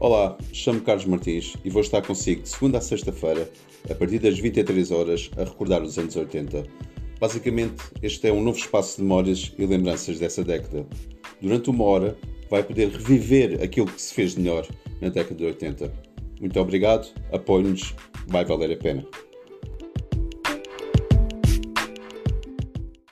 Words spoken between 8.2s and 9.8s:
é um novo espaço de memórias e